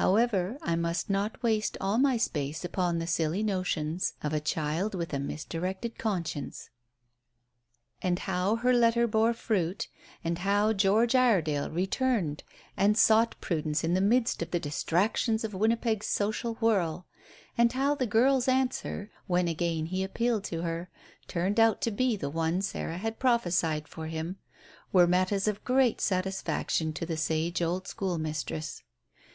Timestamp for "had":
22.96-23.18